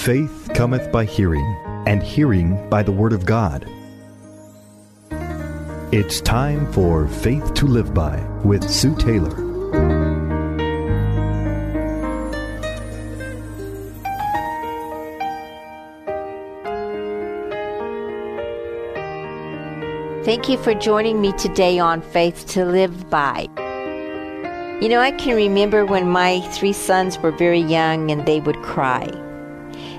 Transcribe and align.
Faith 0.00 0.48
cometh 0.54 0.90
by 0.90 1.04
hearing, 1.04 1.44
and 1.86 2.02
hearing 2.02 2.70
by 2.70 2.82
the 2.82 2.90
Word 2.90 3.12
of 3.12 3.26
God. 3.26 3.66
It's 5.92 6.22
time 6.22 6.72
for 6.72 7.06
Faith 7.06 7.52
to 7.52 7.66
Live 7.66 7.92
By 7.92 8.18
with 8.42 8.66
Sue 8.66 8.96
Taylor. 8.96 9.36
Thank 20.24 20.48
you 20.48 20.56
for 20.56 20.72
joining 20.72 21.20
me 21.20 21.32
today 21.32 21.78
on 21.78 22.00
Faith 22.00 22.46
to 22.48 22.64
Live 22.64 23.10
By. 23.10 23.48
You 24.80 24.88
know, 24.88 25.00
I 25.00 25.10
can 25.18 25.36
remember 25.36 25.84
when 25.84 26.08
my 26.08 26.40
three 26.52 26.72
sons 26.72 27.18
were 27.18 27.32
very 27.32 27.60
young 27.60 28.10
and 28.10 28.24
they 28.24 28.40
would 28.40 28.56
cry. 28.62 29.10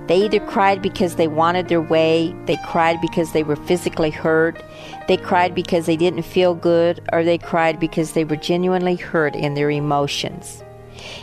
They 0.07 0.25
either 0.25 0.39
cried 0.39 0.81
because 0.81 1.15
they 1.15 1.27
wanted 1.27 1.67
their 1.67 1.81
way, 1.81 2.35
they 2.45 2.57
cried 2.65 2.99
because 3.01 3.31
they 3.31 3.43
were 3.43 3.55
physically 3.55 4.09
hurt, 4.09 4.61
they 5.07 5.17
cried 5.17 5.55
because 5.55 5.85
they 5.85 5.95
didn't 5.95 6.23
feel 6.23 6.55
good, 6.55 7.01
or 7.13 7.23
they 7.23 7.37
cried 7.37 7.79
because 7.79 8.11
they 8.11 8.25
were 8.25 8.35
genuinely 8.35 8.95
hurt 8.95 9.35
in 9.35 9.53
their 9.53 9.69
emotions. 9.69 10.63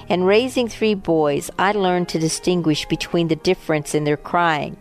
In 0.09 0.24
raising 0.24 0.68
three 0.68 0.95
boys, 0.95 1.51
I 1.59 1.73
learned 1.73 2.09
to 2.10 2.18
distinguish 2.18 2.87
between 2.87 3.28
the 3.28 3.37
difference 3.37 3.95
in 3.95 4.04
their 4.04 4.16
crying. 4.16 4.77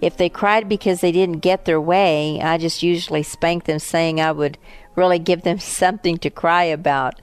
If 0.00 0.16
they 0.16 0.28
cried 0.28 0.68
because 0.68 1.00
they 1.00 1.12
didn't 1.12 1.40
get 1.40 1.64
their 1.64 1.80
way, 1.80 2.40
I 2.40 2.58
just 2.58 2.82
usually 2.82 3.22
spanked 3.22 3.66
them, 3.66 3.78
saying 3.78 4.20
I 4.20 4.32
would 4.32 4.58
really 4.94 5.18
give 5.18 5.42
them 5.42 5.58
something 5.80 6.18
to 6.18 6.30
cry 6.30 6.64
about. 6.64 7.20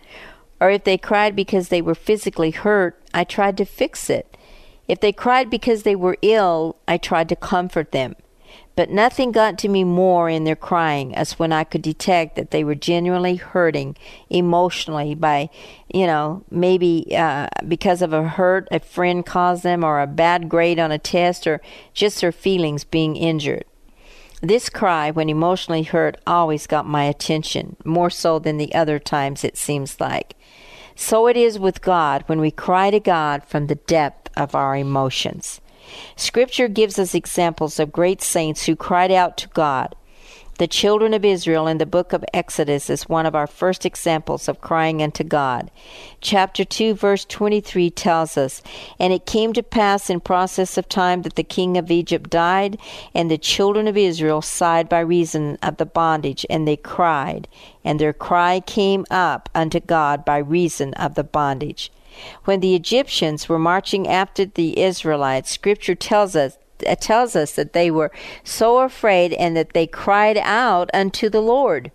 Or 0.59 0.69
if 0.69 0.83
they 0.83 0.97
cried 0.97 1.35
because 1.35 1.69
they 1.69 1.81
were 1.81 1.95
physically 1.95 2.51
hurt, 2.51 3.01
I 3.13 3.23
tried 3.23 3.57
to 3.57 3.65
fix 3.65 4.09
it. 4.09 4.34
If 4.87 4.99
they 4.99 5.11
cried 5.11 5.49
because 5.49 5.83
they 5.83 5.95
were 5.95 6.17
ill, 6.21 6.77
I 6.87 6.97
tried 6.97 7.29
to 7.29 7.35
comfort 7.35 7.91
them. 7.91 8.15
But 8.75 8.89
nothing 8.89 9.31
got 9.31 9.57
to 9.59 9.69
me 9.69 9.83
more 9.85 10.29
in 10.29 10.43
their 10.43 10.55
crying 10.55 11.15
as 11.15 11.39
when 11.39 11.53
I 11.53 11.63
could 11.63 11.81
detect 11.81 12.35
that 12.35 12.51
they 12.51 12.63
were 12.63 12.75
genuinely 12.75 13.35
hurting 13.35 13.95
emotionally 14.29 15.15
by, 15.15 15.49
you 15.93 16.05
know, 16.05 16.43
maybe 16.51 17.07
uh, 17.15 17.47
because 17.67 18.01
of 18.01 18.11
a 18.11 18.27
hurt 18.27 18.67
a 18.71 18.79
friend 18.79 19.25
caused 19.25 19.63
them 19.63 19.83
or 19.83 20.01
a 20.01 20.07
bad 20.07 20.49
grade 20.49 20.79
on 20.79 20.91
a 20.91 20.97
test 20.97 21.47
or 21.47 21.61
just 21.93 22.19
their 22.19 22.33
feelings 22.33 22.83
being 22.83 23.15
injured. 23.15 23.63
This 24.41 24.69
cry, 24.69 25.09
when 25.09 25.29
emotionally 25.29 25.83
hurt, 25.83 26.17
always 26.27 26.67
got 26.67 26.85
my 26.85 27.05
attention, 27.05 27.77
more 27.85 28.09
so 28.09 28.37
than 28.37 28.57
the 28.57 28.75
other 28.75 28.99
times 28.99 29.43
it 29.45 29.57
seems 29.57 29.99
like. 30.01 30.35
So 30.95 31.27
it 31.27 31.37
is 31.37 31.57
with 31.57 31.81
God 31.81 32.23
when 32.27 32.39
we 32.39 32.51
cry 32.51 32.91
to 32.91 32.99
God 32.99 33.43
from 33.45 33.67
the 33.67 33.75
depth 33.75 34.24
of 34.35 34.55
our 34.55 34.75
emotions. 34.75 35.61
Scripture 36.15 36.67
gives 36.67 36.97
us 36.97 37.13
examples 37.13 37.79
of 37.79 37.91
great 37.91 38.21
saints 38.21 38.65
who 38.65 38.75
cried 38.75 39.11
out 39.11 39.37
to 39.37 39.47
God. 39.49 39.95
The 40.57 40.67
children 40.67 41.13
of 41.13 41.25
Israel 41.25 41.67
in 41.67 41.79
the 41.79 41.85
book 41.85 42.13
of 42.13 42.23
Exodus 42.33 42.89
is 42.89 43.09
one 43.09 43.25
of 43.25 43.35
our 43.35 43.45
first 43.45 43.85
examples 43.85 44.47
of 44.47 44.61
crying 44.61 45.01
unto 45.01 45.21
God. 45.21 45.69
Chapter 46.21 46.63
2, 46.63 46.93
verse 46.93 47.25
23 47.25 47.89
tells 47.89 48.37
us, 48.37 48.61
And 48.97 49.11
it 49.11 49.25
came 49.25 49.51
to 49.51 49.61
pass 49.61 50.09
in 50.09 50.21
process 50.21 50.77
of 50.77 50.87
time 50.87 51.23
that 51.23 51.35
the 51.35 51.43
king 51.43 51.75
of 51.75 51.91
Egypt 51.91 52.29
died, 52.29 52.77
and 53.13 53.29
the 53.29 53.37
children 53.37 53.85
of 53.85 53.97
Israel 53.97 54.41
sighed 54.41 54.87
by 54.87 55.01
reason 55.01 55.57
of 55.61 55.75
the 55.75 55.85
bondage, 55.85 56.45
and 56.49 56.65
they 56.65 56.77
cried, 56.77 57.49
and 57.83 57.99
their 57.99 58.13
cry 58.13 58.61
came 58.61 59.05
up 59.11 59.49
unto 59.53 59.81
God 59.81 60.23
by 60.23 60.37
reason 60.37 60.93
of 60.93 61.15
the 61.15 61.25
bondage. 61.25 61.91
When 62.45 62.59
the 62.59 62.75
Egyptians 62.75 63.49
were 63.49 63.59
marching 63.59 64.07
after 64.07 64.45
the 64.45 64.79
Israelites, 64.79 65.51
Scripture 65.51 65.95
tells 65.95 66.35
us 66.35 66.57
it 66.79 67.01
tells 67.01 67.35
us 67.35 67.53
that 67.53 67.73
they 67.73 67.89
were 67.89 68.11
so 68.43 68.79
afraid 68.79 69.31
and 69.33 69.55
that 69.55 69.73
they 69.73 69.87
cried 69.87 70.37
out 70.37 70.89
unto 70.93 71.29
the 71.29 71.41
Lord. 71.41 71.91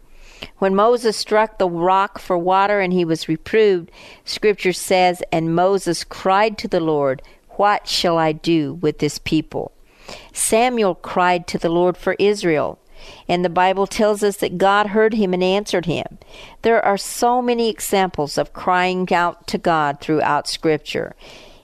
When 0.59 0.75
Moses 0.75 1.17
struck 1.17 1.59
the 1.59 1.69
rock 1.69 2.19
for 2.19 2.39
water 2.39 2.81
and 2.81 2.93
he 2.93 3.05
was 3.05 3.28
reproved, 3.28 3.91
Scripture 4.25 4.72
says, 4.72 5.22
And 5.31 5.55
Moses 5.55 6.03
cried 6.03 6.56
to 6.59 6.69
the 6.69 6.81
Lord, 6.81 7.22
What 7.50 7.87
shall 7.87 8.16
I 8.16 8.33
do 8.33 8.75
with 8.75 8.99
this 8.99 9.19
people? 9.19 9.72
Samuel 10.33 10.95
cried 10.95 11.47
to 11.49 11.59
the 11.59 11.69
Lord 11.69 11.97
for 11.97 12.16
Israel. 12.19 12.80
And 13.28 13.44
the 13.44 13.49
Bible 13.49 13.87
tells 13.87 14.22
us 14.22 14.38
that 14.38 14.59
God 14.59 14.88
heard 14.88 15.15
him 15.15 15.33
and 15.34 15.43
answered 15.43 15.87
him. 15.87 16.19
There 16.62 16.84
are 16.84 16.99
so 16.99 17.41
many 17.41 17.69
examples 17.69 18.38
of 18.38 18.53
crying 18.53 19.12
out 19.12 19.47
to 19.49 19.59
God 19.59 20.00
throughout 20.00 20.49
Scripture. 20.49 21.15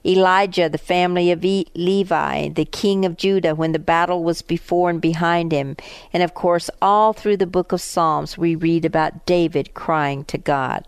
Elijah, 0.06 0.68
the 0.68 0.78
family 0.78 1.32
of 1.32 1.42
Levi, 1.42 2.48
the 2.50 2.64
king 2.64 3.04
of 3.04 3.16
Judah, 3.16 3.56
when 3.56 3.72
the 3.72 3.78
battle 3.80 4.22
was 4.22 4.40
before 4.40 4.88
and 4.88 5.00
behind 5.00 5.50
him. 5.50 5.76
And 6.12 6.22
of 6.22 6.32
course, 6.32 6.70
all 6.80 7.12
through 7.12 7.38
the 7.38 7.46
book 7.46 7.72
of 7.72 7.80
Psalms, 7.80 8.38
we 8.38 8.54
read 8.54 8.84
about 8.84 9.26
David 9.26 9.74
crying 9.74 10.24
to 10.26 10.38
God. 10.38 10.86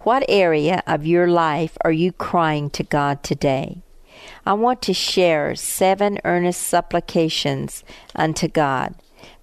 What 0.00 0.24
area 0.28 0.82
of 0.86 1.06
your 1.06 1.28
life 1.28 1.78
are 1.82 1.92
you 1.92 2.10
crying 2.10 2.68
to 2.70 2.82
God 2.82 3.22
today? 3.22 3.78
I 4.44 4.54
want 4.54 4.82
to 4.82 4.94
share 4.94 5.54
seven 5.54 6.18
earnest 6.24 6.62
supplications 6.62 7.84
unto 8.14 8.48
God. 8.48 8.94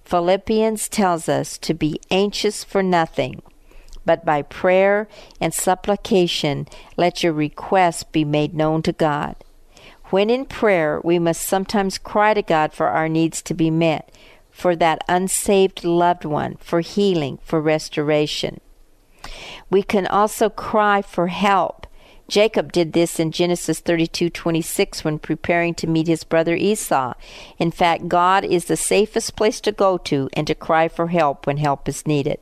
Philippians 0.04 0.88
tells 0.88 1.28
us 1.28 1.58
to 1.58 1.74
be 1.74 2.00
anxious 2.10 2.62
for 2.62 2.82
nothing 2.82 3.42
but 4.04 4.24
by 4.24 4.42
prayer 4.42 5.08
and 5.40 5.54
supplication 5.54 6.66
let 6.96 7.22
your 7.22 7.32
requests 7.32 8.02
be 8.04 8.24
made 8.24 8.54
known 8.54 8.82
to 8.82 8.92
God. 8.92 9.36
When 10.10 10.30
in 10.30 10.44
prayer, 10.44 11.00
we 11.02 11.18
must 11.18 11.42
sometimes 11.42 11.98
cry 11.98 12.34
to 12.34 12.42
God 12.42 12.72
for 12.72 12.88
our 12.88 13.08
needs 13.08 13.42
to 13.42 13.54
be 13.54 13.70
met, 13.70 14.14
for 14.50 14.76
that 14.76 15.02
unsaved 15.08 15.84
loved 15.84 16.24
one, 16.24 16.56
for 16.60 16.80
healing, 16.80 17.38
for 17.42 17.60
restoration. 17.60 18.60
We 19.70 19.82
can 19.82 20.06
also 20.06 20.50
cry 20.50 21.02
for 21.02 21.28
help. 21.28 21.86
Jacob 22.26 22.72
did 22.72 22.94
this 22.94 23.20
in 23.20 23.30
Genesis 23.30 23.80
32:26 23.80 25.04
when 25.04 25.18
preparing 25.18 25.74
to 25.74 25.86
meet 25.86 26.06
his 26.06 26.24
brother 26.24 26.54
Esau. 26.54 27.14
In 27.58 27.70
fact, 27.70 28.08
God 28.08 28.44
is 28.44 28.64
the 28.64 28.76
safest 28.76 29.36
place 29.36 29.60
to 29.60 29.72
go 29.72 29.98
to 29.98 30.30
and 30.32 30.46
to 30.46 30.54
cry 30.54 30.88
for 30.88 31.08
help 31.08 31.46
when 31.46 31.58
help 31.58 31.88
is 31.88 32.06
needed. 32.06 32.38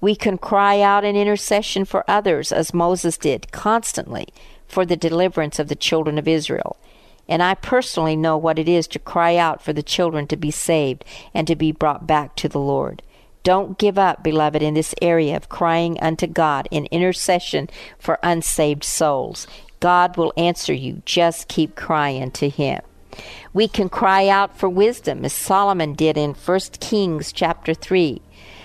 We 0.00 0.14
can 0.14 0.38
cry 0.38 0.80
out 0.80 1.04
in 1.04 1.16
intercession 1.16 1.84
for 1.84 2.04
others, 2.08 2.52
as 2.52 2.74
Moses 2.74 3.16
did 3.16 3.50
constantly 3.52 4.28
for 4.68 4.84
the 4.84 4.96
deliverance 4.96 5.58
of 5.58 5.68
the 5.68 5.74
children 5.74 6.18
of 6.18 6.28
Israel. 6.28 6.76
And 7.28 7.42
I 7.42 7.54
personally 7.54 8.16
know 8.16 8.36
what 8.36 8.58
it 8.58 8.68
is 8.68 8.86
to 8.88 8.98
cry 8.98 9.36
out 9.36 9.60
for 9.60 9.72
the 9.72 9.82
children 9.82 10.26
to 10.28 10.36
be 10.36 10.50
saved 10.50 11.04
and 11.34 11.46
to 11.46 11.56
be 11.56 11.72
brought 11.72 12.06
back 12.06 12.36
to 12.36 12.48
the 12.48 12.60
Lord. 12.60 13.02
Don't 13.46 13.78
give 13.78 13.96
up, 13.96 14.24
beloved, 14.24 14.60
in 14.60 14.74
this 14.74 14.92
area 15.00 15.36
of 15.36 15.48
crying 15.48 16.00
unto 16.00 16.26
God 16.26 16.66
in 16.72 16.86
intercession 16.86 17.70
for 17.96 18.18
unsaved 18.20 18.82
souls. 18.82 19.46
God 19.78 20.16
will 20.16 20.32
answer 20.36 20.72
you. 20.72 21.00
Just 21.04 21.46
keep 21.46 21.76
crying 21.76 22.32
to 22.32 22.48
Him. 22.48 22.80
We 23.52 23.68
can 23.68 23.88
cry 23.88 24.26
out 24.26 24.58
for 24.58 24.68
wisdom, 24.68 25.24
as 25.24 25.32
Solomon 25.32 25.92
did 25.92 26.18
in 26.18 26.34
1 26.34 26.60
Kings 26.80 27.32
chapter 27.32 27.72
3. 27.72 28.20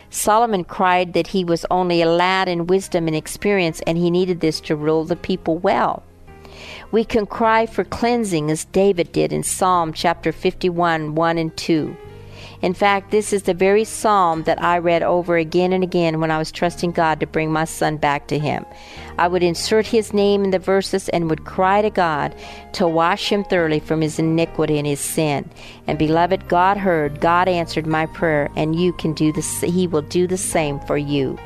Solomon 0.10 0.64
cried 0.64 1.14
that 1.14 1.28
he 1.28 1.46
was 1.46 1.64
only 1.70 2.02
a 2.02 2.10
lad 2.10 2.50
in 2.50 2.66
wisdom 2.66 3.06
and 3.06 3.16
experience, 3.16 3.84
and 3.86 4.00
he 4.00 4.10
needed 4.10 4.40
this 4.40 4.60
to 4.62 4.76
rule 4.76 5.06
the 5.06 5.16
people 5.16 5.60
well. 5.60 6.02
We 6.92 7.06
can 7.06 7.28
cry 7.28 7.68
for 7.68 7.84
cleansing 7.84 8.50
as 8.50 8.66
David 8.66 9.12
did 9.12 9.32
in 9.32 9.44
Psalm 9.44 9.94
chapter 9.94 10.32
51, 10.32 11.14
1 11.14 11.38
and 11.38 11.56
2. 11.56 11.96
In 12.62 12.74
fact, 12.76 13.10
this 13.10 13.34
is 13.34 13.44
the 13.44 13.54
very 13.54 13.84
psalm 13.84 14.44
that 14.44 14.62
I 14.62 14.78
read 14.78 15.02
over 15.02 15.36
again 15.36 15.74
and 15.74 15.84
again 15.84 16.20
when 16.20 16.30
I 16.30 16.38
was 16.38 16.52
trusting 16.52 16.92
God 16.92 17.20
to 17.20 17.26
bring 17.26 17.52
my 17.52 17.66
son 17.66 17.98
back 17.98 18.28
to 18.28 18.38
him. 18.38 18.66
I 19.18 19.28
would 19.28 19.42
insert 19.42 19.88
his 19.88 20.14
name 20.14 20.44
in 20.44 20.52
the 20.52 20.60
verses 20.60 21.10
and 21.10 21.30
would 21.30 21.44
cry 21.44 21.82
to 21.82 21.90
God 21.90 22.36
to 22.74 22.88
wash 22.88 23.32
him 23.32 23.44
thoroughly 23.44 23.80
from 23.80 24.02
his 24.02 24.20
iniquity 24.20 24.78
and 24.78 24.88
his 24.88 25.00
sin. 25.00 25.50
And 25.88 25.98
beloved, 25.98 26.48
God 26.48 26.78
heard, 26.78 27.20
God 27.20 27.48
answered 27.48 27.88
my 27.88 28.06
prayer, 28.06 28.50
and 28.56 28.80
you 28.80 28.94
can 28.94 29.14
do 29.14 29.32
this 29.34 29.62
he 29.62 29.88
will 29.88 30.04
do 30.04 30.28
the 30.28 30.38
same 30.38 30.80
for 30.82 30.98
you. 30.98 31.40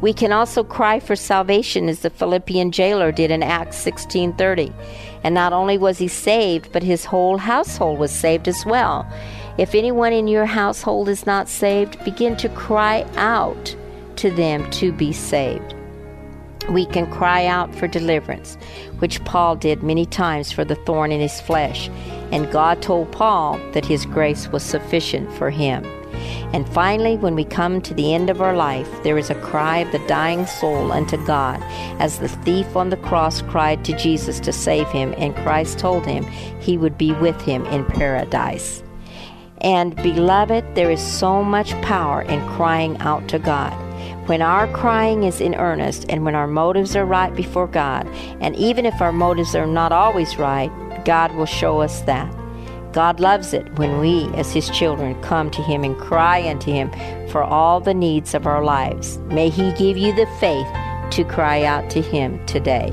We 0.00 0.12
can 0.12 0.32
also 0.32 0.62
cry 0.62 1.00
for 1.00 1.16
salvation 1.16 1.88
as 1.88 2.00
the 2.00 2.10
Philippian 2.10 2.70
jailer 2.70 3.10
did 3.10 3.30
in 3.30 3.42
Acts 3.42 3.76
16:30. 3.76 4.72
And 5.22 5.34
not 5.34 5.52
only 5.52 5.78
was 5.78 5.98
he 5.98 6.08
saved, 6.08 6.70
but 6.72 6.82
his 6.82 7.06
whole 7.06 7.38
household 7.38 7.98
was 7.98 8.10
saved 8.10 8.46
as 8.46 8.66
well. 8.66 9.06
If 9.56 9.74
anyone 9.74 10.12
in 10.12 10.26
your 10.26 10.46
household 10.46 11.08
is 11.08 11.26
not 11.26 11.48
saved, 11.48 12.04
begin 12.04 12.36
to 12.38 12.48
cry 12.50 13.06
out 13.16 13.76
to 14.16 14.30
them 14.30 14.68
to 14.72 14.92
be 14.92 15.12
saved. 15.12 15.74
We 16.70 16.86
can 16.86 17.10
cry 17.10 17.46
out 17.46 17.74
for 17.74 17.86
deliverance, 17.86 18.56
which 18.98 19.22
Paul 19.24 19.54
did 19.56 19.82
many 19.82 20.06
times 20.06 20.50
for 20.50 20.64
the 20.64 20.74
thorn 20.74 21.12
in 21.12 21.20
his 21.20 21.40
flesh, 21.40 21.88
and 22.32 22.50
God 22.50 22.80
told 22.80 23.12
Paul 23.12 23.58
that 23.72 23.84
his 23.84 24.06
grace 24.06 24.48
was 24.48 24.62
sufficient 24.62 25.30
for 25.34 25.50
him. 25.50 25.84
And 26.52 26.68
finally, 26.70 27.16
when 27.16 27.34
we 27.34 27.44
come 27.44 27.80
to 27.82 27.94
the 27.94 28.14
end 28.14 28.30
of 28.30 28.40
our 28.40 28.56
life, 28.56 28.88
there 29.02 29.18
is 29.18 29.28
a 29.28 29.40
cry 29.40 29.78
of 29.78 29.92
the 29.92 30.06
dying 30.06 30.46
soul 30.46 30.90
unto 30.90 31.22
God, 31.26 31.60
as 32.00 32.18
the 32.18 32.28
thief 32.28 32.76
on 32.76 32.90
the 32.90 32.96
cross 32.96 33.42
cried 33.42 33.84
to 33.84 33.96
Jesus 33.96 34.40
to 34.40 34.52
save 34.52 34.88
him, 34.88 35.14
and 35.18 35.36
Christ 35.36 35.78
told 35.78 36.06
him 36.06 36.24
he 36.60 36.78
would 36.78 36.96
be 36.96 37.12
with 37.14 37.40
him 37.42 37.66
in 37.66 37.84
paradise. 37.84 38.83
And 39.64 39.96
beloved, 39.96 40.74
there 40.74 40.90
is 40.90 41.00
so 41.00 41.42
much 41.42 41.72
power 41.80 42.20
in 42.20 42.46
crying 42.48 42.98
out 42.98 43.26
to 43.28 43.38
God. 43.38 43.72
When 44.28 44.42
our 44.42 44.68
crying 44.68 45.24
is 45.24 45.40
in 45.40 45.54
earnest 45.54 46.04
and 46.10 46.22
when 46.22 46.34
our 46.34 46.46
motives 46.46 46.94
are 46.94 47.06
right 47.06 47.34
before 47.34 47.66
God, 47.66 48.06
and 48.42 48.54
even 48.56 48.84
if 48.84 49.00
our 49.00 49.12
motives 49.12 49.54
are 49.54 49.66
not 49.66 49.90
always 49.90 50.36
right, 50.36 50.70
God 51.06 51.34
will 51.34 51.46
show 51.46 51.80
us 51.80 52.02
that. 52.02 52.30
God 52.92 53.20
loves 53.20 53.54
it 53.54 53.78
when 53.78 54.00
we, 54.00 54.24
as 54.34 54.52
His 54.52 54.68
children, 54.68 55.20
come 55.22 55.50
to 55.50 55.62
Him 55.62 55.82
and 55.82 55.98
cry 55.98 56.46
unto 56.46 56.70
Him 56.70 56.90
for 57.30 57.42
all 57.42 57.80
the 57.80 57.94
needs 57.94 58.34
of 58.34 58.46
our 58.46 58.62
lives. 58.62 59.16
May 59.30 59.48
He 59.48 59.72
give 59.72 59.96
you 59.96 60.14
the 60.14 60.26
faith 60.38 60.68
to 61.12 61.24
cry 61.24 61.64
out 61.64 61.88
to 61.90 62.02
Him 62.02 62.44
today. 62.44 62.92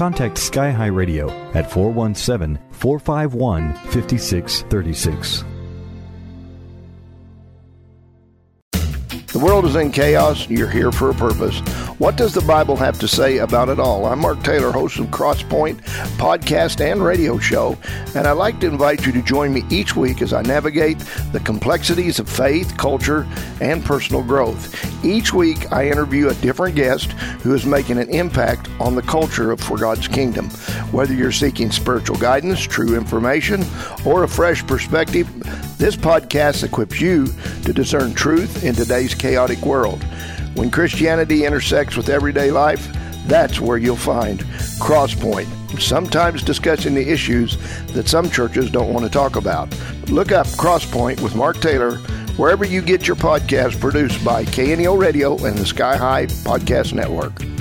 contact 0.00 0.38
Sky 0.38 0.70
High 0.70 0.86
Radio 0.86 1.28
at 1.52 1.70
417 1.70 2.58
451 2.72 3.74
5636. 3.92 5.49
The 9.32 9.38
world 9.38 9.64
is 9.64 9.76
in 9.76 9.92
chaos. 9.92 10.50
You're 10.50 10.68
here 10.68 10.90
for 10.90 11.10
a 11.10 11.14
purpose. 11.14 11.60
What 11.98 12.16
does 12.16 12.34
the 12.34 12.40
Bible 12.40 12.74
have 12.74 12.98
to 12.98 13.06
say 13.06 13.38
about 13.38 13.68
it 13.68 13.78
all? 13.78 14.06
I'm 14.06 14.18
Mark 14.18 14.42
Taylor, 14.42 14.72
host 14.72 14.98
of 14.98 15.06
Crosspoint 15.06 15.76
podcast 16.18 16.80
and 16.80 17.00
radio 17.00 17.38
show, 17.38 17.78
and 18.16 18.26
I'd 18.26 18.32
like 18.32 18.58
to 18.60 18.66
invite 18.66 19.06
you 19.06 19.12
to 19.12 19.22
join 19.22 19.52
me 19.54 19.62
each 19.70 19.94
week 19.94 20.20
as 20.20 20.32
I 20.32 20.42
navigate 20.42 20.98
the 21.30 21.38
complexities 21.38 22.18
of 22.18 22.28
faith, 22.28 22.76
culture, 22.76 23.24
and 23.60 23.84
personal 23.84 24.24
growth. 24.24 24.74
Each 25.04 25.32
week, 25.32 25.70
I 25.70 25.88
interview 25.88 26.28
a 26.28 26.34
different 26.34 26.74
guest 26.74 27.12
who 27.42 27.54
is 27.54 27.64
making 27.64 27.98
an 27.98 28.10
impact 28.10 28.68
on 28.80 28.96
the 28.96 29.02
culture 29.02 29.52
of 29.52 29.60
For 29.60 29.78
God's 29.78 30.08
Kingdom. 30.08 30.50
Whether 30.90 31.14
you're 31.14 31.30
seeking 31.30 31.70
spiritual 31.70 32.16
guidance, 32.16 32.60
true 32.60 32.96
information, 32.96 33.64
or 34.04 34.24
a 34.24 34.28
fresh 34.28 34.66
perspective, 34.66 35.28
this 35.78 35.96
podcast 35.96 36.64
equips 36.64 37.00
you 37.00 37.28
to 37.70 37.82
discern 37.82 38.12
truth 38.12 38.64
in 38.64 38.74
today's 38.74 39.14
chaotic 39.14 39.60
world. 39.60 40.02
When 40.54 40.72
Christianity 40.72 41.44
intersects 41.44 41.96
with 41.96 42.08
everyday 42.08 42.50
life, 42.50 42.88
that's 43.26 43.60
where 43.60 43.78
you'll 43.78 43.94
find 43.94 44.40
Crosspoint, 44.80 45.46
sometimes 45.80 46.42
discussing 46.42 46.94
the 46.94 47.08
issues 47.12 47.56
that 47.92 48.08
some 48.08 48.28
churches 48.28 48.72
don't 48.72 48.92
want 48.92 49.04
to 49.04 49.10
talk 49.10 49.36
about. 49.36 49.68
Look 50.08 50.32
up 50.32 50.48
Crosspoint 50.48 51.20
with 51.20 51.36
Mark 51.36 51.60
Taylor 51.60 51.98
wherever 52.36 52.64
you 52.64 52.82
get 52.82 53.06
your 53.06 53.16
podcast 53.16 53.78
produced 53.80 54.24
by 54.24 54.44
KNEO 54.46 54.98
Radio 54.98 55.36
and 55.44 55.56
the 55.56 55.66
Sky 55.66 55.96
High 55.96 56.26
Podcast 56.26 56.92
Network. 56.92 57.59